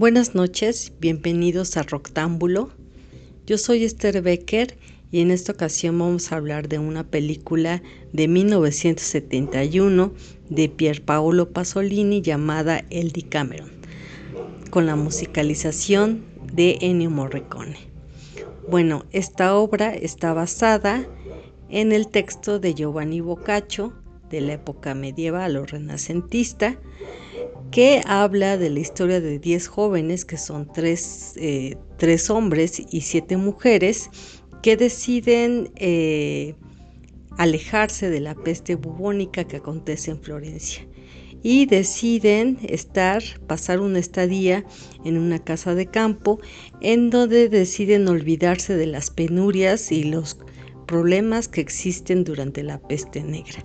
Buenas 0.00 0.34
noches, 0.34 0.94
bienvenidos 0.98 1.76
a 1.76 1.82
Roctámbulo. 1.82 2.70
Yo 3.46 3.58
soy 3.58 3.84
Esther 3.84 4.22
Becker 4.22 4.78
y 5.12 5.20
en 5.20 5.30
esta 5.30 5.52
ocasión 5.52 5.98
vamos 5.98 6.32
a 6.32 6.36
hablar 6.36 6.70
de 6.70 6.78
una 6.78 7.04
película 7.04 7.82
de 8.14 8.26
1971 8.26 10.14
de 10.48 10.68
Pier 10.70 11.04
Paolo 11.04 11.50
Pasolini 11.50 12.22
llamada 12.22 12.82
El 12.88 13.12
Cameron, 13.28 13.72
con 14.70 14.86
la 14.86 14.96
musicalización 14.96 16.24
de 16.50 16.78
Ennio 16.80 17.10
Morricone. 17.10 17.76
Bueno, 18.70 19.04
esta 19.12 19.54
obra 19.54 19.94
está 19.94 20.32
basada 20.32 21.06
en 21.68 21.92
el 21.92 22.08
texto 22.08 22.58
de 22.58 22.72
Giovanni 22.72 23.20
Boccaccio 23.20 23.92
de 24.30 24.40
la 24.40 24.54
época 24.54 24.94
medieval 24.94 25.58
o 25.58 25.66
renacentista, 25.66 26.78
que 27.70 28.02
habla 28.06 28.56
de 28.56 28.70
la 28.70 28.80
historia 28.80 29.20
de 29.20 29.38
10 29.38 29.68
jóvenes, 29.68 30.24
que 30.24 30.36
son 30.36 30.68
eh, 30.76 31.76
tres, 31.96 32.30
hombres 32.30 32.82
y 32.90 33.00
siete 33.02 33.36
mujeres, 33.36 34.10
que 34.62 34.76
deciden 34.76 35.70
eh, 35.76 36.54
alejarse 37.38 38.10
de 38.10 38.20
la 38.20 38.34
peste 38.34 38.74
bubónica 38.74 39.44
que 39.44 39.56
acontece 39.56 40.10
en 40.10 40.20
Florencia 40.20 40.86
y 41.42 41.66
deciden 41.66 42.58
estar, 42.62 43.22
pasar 43.46 43.80
una 43.80 43.98
estadía 43.98 44.64
en 45.04 45.16
una 45.16 45.38
casa 45.38 45.74
de 45.74 45.86
campo 45.86 46.38
en 46.80 47.10
donde 47.10 47.48
deciden 47.48 48.08
olvidarse 48.08 48.76
de 48.76 48.86
las 48.86 49.10
penurias 49.10 49.90
y 49.90 50.04
los 50.04 50.38
problemas 50.86 51.48
que 51.48 51.60
existen 51.60 52.24
durante 52.24 52.62
la 52.62 52.78
peste 52.78 53.22
negra. 53.22 53.64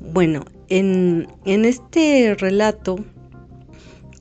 Bueno, 0.00 0.44
en, 0.68 1.26
este 1.44 2.34
relato, 2.38 2.96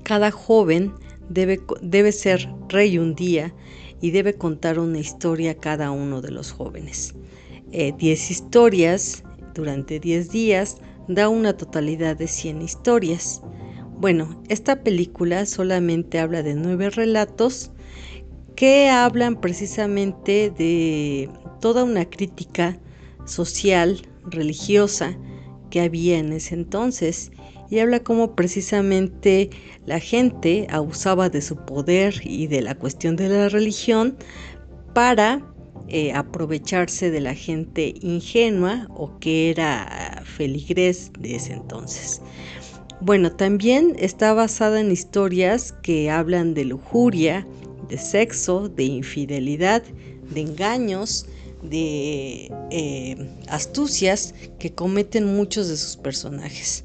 cada 0.03 0.31
joven 0.31 0.93
debe, 1.29 1.61
debe 1.81 2.11
ser 2.11 2.49
rey 2.69 2.97
un 2.97 3.15
día 3.15 3.53
y 4.01 4.11
debe 4.11 4.33
contar 4.33 4.79
una 4.79 4.99
historia 4.99 5.51
a 5.51 5.55
cada 5.55 5.91
uno 5.91 6.21
de 6.21 6.31
los 6.31 6.51
jóvenes. 6.51 7.15
Eh, 7.71 7.93
diez 7.97 8.29
historias 8.29 9.23
durante 9.53 9.99
diez 9.99 10.29
días 10.29 10.77
da 11.07 11.29
una 11.29 11.55
totalidad 11.55 12.17
de 12.17 12.27
100 12.27 12.61
historias. 12.61 13.41
Bueno, 13.97 14.41
esta 14.49 14.83
película 14.83 15.45
solamente 15.45 16.19
habla 16.19 16.43
de 16.43 16.55
nueve 16.55 16.89
relatos 16.89 17.71
que 18.55 18.89
hablan 18.89 19.39
precisamente 19.39 20.51
de 20.51 21.29
toda 21.61 21.83
una 21.83 22.05
crítica 22.05 22.77
social, 23.25 24.01
religiosa, 24.25 25.17
que 25.73 25.81
había 25.81 26.19
en 26.19 26.31
ese 26.33 26.53
entonces 26.53 27.31
y 27.67 27.79
habla 27.79 28.01
cómo 28.01 28.35
precisamente 28.35 29.49
la 29.87 29.99
gente 29.99 30.67
abusaba 30.69 31.29
de 31.29 31.41
su 31.41 31.55
poder 31.55 32.21
y 32.23 32.45
de 32.45 32.61
la 32.61 32.75
cuestión 32.75 33.15
de 33.15 33.27
la 33.27 33.49
religión 33.49 34.15
para 34.93 35.41
eh, 35.87 36.13
aprovecharse 36.13 37.09
de 37.09 37.21
la 37.21 37.33
gente 37.33 37.95
ingenua 38.01 38.85
o 38.91 39.17
que 39.17 39.49
era 39.49 40.21
feligrés 40.23 41.11
de 41.19 41.37
ese 41.37 41.53
entonces. 41.53 42.21
Bueno, 43.01 43.31
también 43.31 43.95
está 43.97 44.31
basada 44.35 44.79
en 44.79 44.91
historias 44.91 45.71
que 45.81 46.11
hablan 46.11 46.53
de 46.53 46.65
lujuria, 46.65 47.47
de 47.89 47.97
sexo, 47.97 48.69
de 48.69 48.83
infidelidad, 48.83 49.81
de 50.35 50.41
engaños, 50.41 51.25
de 51.63 52.51
eh, 52.71 53.29
astucias 53.47 54.33
que 54.59 54.73
cometen 54.73 55.35
muchos 55.35 55.67
de 55.67 55.77
sus 55.77 55.97
personajes. 55.97 56.83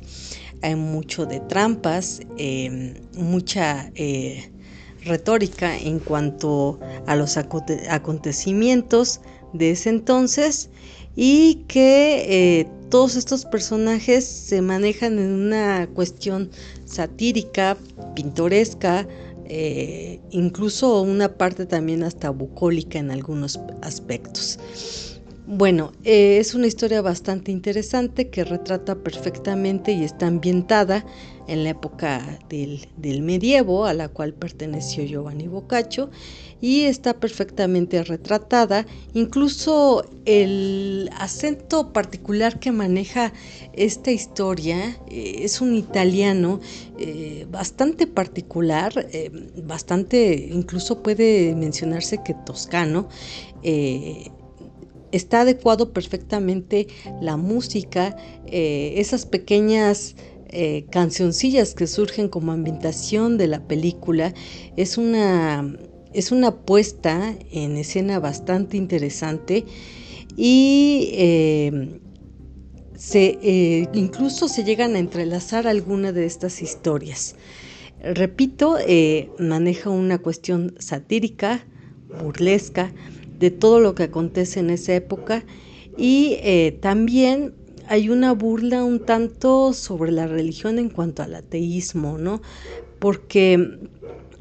Hay 0.62 0.74
mucho 0.74 1.26
de 1.26 1.40
trampas, 1.40 2.20
em, 2.36 2.94
mucha 3.14 3.90
eh, 3.94 4.50
retórica 5.04 5.76
en 5.76 5.98
cuanto 5.98 6.80
a 7.06 7.14
los 7.16 7.36
acontecimientos 7.36 9.20
de 9.52 9.70
ese 9.70 9.90
entonces 9.90 10.70
y 11.16 11.64
que 11.68 12.60
eh, 12.60 12.68
todos 12.90 13.16
estos 13.16 13.44
personajes 13.44 14.24
se 14.24 14.62
manejan 14.62 15.18
en 15.18 15.32
una 15.32 15.88
cuestión 15.88 16.50
satírica, 16.84 17.76
pintoresca, 18.14 19.06
eh, 19.48 20.20
incluso 20.30 21.00
una 21.00 21.36
parte 21.36 21.66
también 21.66 22.02
hasta 22.02 22.30
bucólica 22.30 22.98
en 22.98 23.10
algunos 23.10 23.58
aspectos. 23.82 25.17
Bueno, 25.50 25.92
eh, 26.04 26.36
es 26.40 26.54
una 26.54 26.66
historia 26.66 27.00
bastante 27.00 27.50
interesante 27.50 28.28
que 28.28 28.44
retrata 28.44 28.96
perfectamente 28.96 29.92
y 29.92 30.04
está 30.04 30.26
ambientada 30.26 31.06
en 31.46 31.64
la 31.64 31.70
época 31.70 32.38
del, 32.50 32.86
medievo 33.22 33.86
a 33.86 33.94
la 33.94 34.10
cual 34.10 34.34
perteneció 34.34 35.04
Giovanni 35.04 35.48
Boccaccio 35.48 36.10
y 36.60 36.82
está 36.82 37.14
perfectamente 37.18 38.04
retratada. 38.04 38.84
Incluso 39.14 40.04
el 40.26 41.08
acento 41.16 41.94
particular 41.94 42.60
que 42.60 42.70
maneja 42.70 43.32
esta 43.72 44.10
historia 44.10 45.00
eh, 45.08 45.36
es 45.44 45.62
un 45.62 45.74
italiano 45.74 46.60
eh, 46.98 47.46
bastante 47.50 48.06
particular, 48.06 48.92
bastante, 49.62 50.50
incluso 50.52 51.02
puede 51.02 51.54
mencionarse 51.54 52.22
que 52.22 52.34
toscano 52.34 53.08
está 55.12 55.42
adecuado 55.42 55.92
perfectamente 55.92 56.88
la 57.20 57.36
música, 57.36 58.16
eh, 58.46 58.94
esas 58.96 59.26
pequeñas 59.26 60.16
eh, 60.50 60.86
cancioncillas 60.90 61.74
que 61.74 61.86
surgen 61.86 62.28
como 62.28 62.52
ambientación 62.52 63.38
de 63.38 63.48
la 63.48 63.66
película. 63.66 64.34
Es 64.76 64.98
una, 64.98 65.76
es 66.12 66.32
una 66.32 66.54
puesta 66.54 67.34
en 67.50 67.76
escena 67.76 68.18
bastante 68.18 68.76
interesante 68.76 69.64
y 70.36 71.10
eh, 71.14 72.00
se, 72.96 73.88
incluso 73.92 74.48
se 74.48 74.64
llegan 74.64 74.96
a 74.96 74.98
entrelazar 74.98 75.66
algunas 75.66 76.14
de 76.14 76.26
estas 76.26 76.62
historias. 76.62 77.36
Repito, 78.00 78.76
maneja 79.38 79.90
una 79.90 80.18
cuestión 80.18 80.74
satírica, 80.78 81.64
burlesca, 82.22 82.92
de 83.38 83.50
todo 83.50 83.80
lo 83.80 83.94
que 83.94 84.04
acontece 84.04 84.60
en 84.60 84.70
esa 84.70 84.94
época 84.94 85.44
y 85.96 86.36
eh, 86.42 86.78
también 86.80 87.54
hay 87.88 88.10
una 88.10 88.32
burla 88.32 88.84
un 88.84 89.04
tanto 89.04 89.72
sobre 89.72 90.12
la 90.12 90.26
religión 90.26 90.78
en 90.78 90.90
cuanto 90.90 91.22
al 91.22 91.34
ateísmo, 91.34 92.18
¿no? 92.18 92.42
Porque 92.98 93.78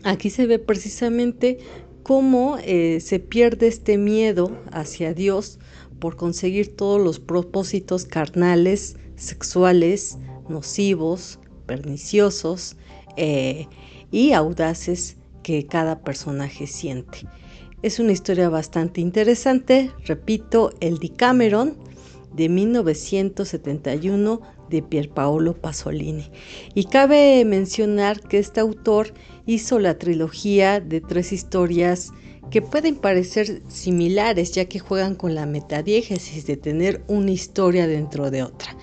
aquí 0.03 0.29
se 0.29 0.45
ve 0.45 0.59
precisamente 0.59 1.59
cómo 2.03 2.57
eh, 2.63 2.99
se 2.99 3.19
pierde 3.19 3.67
este 3.67 3.97
miedo 3.97 4.51
hacia 4.71 5.13
Dios 5.13 5.59
por 5.99 6.15
conseguir 6.15 6.75
todos 6.75 7.01
los 7.01 7.19
propósitos 7.19 8.05
carnales, 8.05 8.97
sexuales, 9.15 10.17
nocivos, 10.49 11.39
perniciosos 11.65 12.77
eh, 13.15 13.67
y 14.11 14.33
audaces 14.33 15.17
que 15.43 15.65
cada 15.65 16.01
personaje 16.01 16.67
siente. 16.67 17.19
Es 17.83 17.99
una 17.99 18.11
historia 18.11 18.49
bastante 18.49 19.01
interesante, 19.01 19.91
repito, 20.03 20.71
el 20.79 20.99
Cameron 21.15 21.77
de 22.33 22.49
1971 22.49 24.41
de 24.71 24.81
Pierpaolo 24.81 25.53
Pasolini. 25.53 26.31
Y 26.73 26.85
cabe 26.85 27.45
mencionar 27.45 28.19
que 28.21 28.39
este 28.39 28.61
autor 28.61 29.13
hizo 29.45 29.77
la 29.77 29.99
trilogía 29.99 30.79
de 30.79 31.01
tres 31.01 31.31
historias 31.31 32.11
que 32.49 32.63
pueden 32.63 32.95
parecer 32.95 33.61
similares 33.67 34.53
ya 34.53 34.65
que 34.65 34.79
juegan 34.79 35.13
con 35.13 35.35
la 35.35 35.45
metadiégesis 35.45 36.47
de 36.47 36.57
tener 36.57 37.03
una 37.07 37.29
historia 37.29 37.85
dentro 37.85 38.31
de 38.31 38.41
otra. 38.41 38.75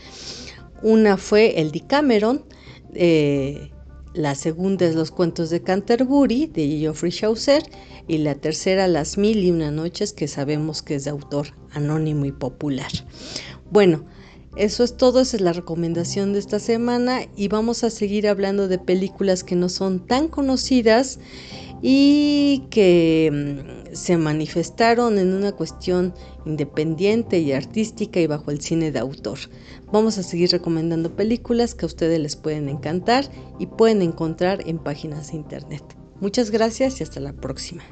Una 0.83 1.17
fue 1.17 1.61
el 1.61 1.73
Decameron, 1.73 2.45
eh, 2.95 3.73
la 4.15 4.37
segunda 4.37 4.87
es 4.87 4.95
Los 4.95 5.11
cuentos 5.11 5.51
de 5.51 5.61
Canterbury 5.61 6.47
de 6.47 6.79
Geoffrey 6.79 7.11
Chaucer 7.11 7.65
y 8.07 8.19
la 8.19 8.37
tercera 8.37 8.87
Las 8.87 9.19
mil 9.19 9.43
y 9.43 9.51
una 9.51 9.73
noches 9.73 10.13
que 10.13 10.29
sabemos 10.29 10.83
que 10.83 10.95
es 10.95 11.05
de 11.05 11.11
autor 11.11 11.49
anónimo 11.73 12.25
y 12.25 12.33
popular. 12.33 12.91
Bueno, 13.71 14.05
eso 14.57 14.85
es 14.85 14.97
todo, 14.97 15.21
esa 15.21 15.37
es 15.37 15.43
la 15.43 15.53
recomendación 15.53 16.33
de 16.33 16.39
esta 16.39 16.61
semana 16.61 17.23
y 17.37 17.49
vamos 17.49 17.83
a 17.83 17.91
seguir 17.91 18.29
hablando 18.29 18.69
de 18.69 18.79
películas 18.79 19.43
que 19.43 19.57
no 19.57 19.69
son 19.69 20.07
tan 20.07 20.29
conocidas 20.29 21.19
y 21.87 22.63
que 22.71 23.31
mm, 23.31 23.95
se 23.95 24.17
manifestaron 24.17 25.19
en 25.19 25.35
una 25.35 25.53
cuestión 25.53 26.15
independiente 26.47 27.41
y 27.41 27.53
artística 27.53 28.19
y 28.21 28.27
bajo 28.27 28.51
el 28.51 28.63
cine 28.63 28.91
de 28.91 29.01
autor. 29.01 29.39
Vamos 29.93 30.17
a 30.17 30.23
seguir 30.23 30.51
recomendando 30.51 31.15
películas 31.15 31.75
que 31.75 31.85
a 31.85 31.87
ustedes 31.87 32.19
les 32.19 32.37
pueden 32.37 32.71
encantar 32.71 33.31
y 33.59 33.67
pueden 33.67 34.01
encontrar 34.01 34.67
en 34.67 34.79
páginas 34.79 35.31
de 35.31 35.37
internet. 35.37 35.85
Muchas 36.21 36.51
gracias 36.51 37.01
y 37.01 37.05
hasta 37.05 37.21
la 37.21 37.35
próxima. 37.35 37.85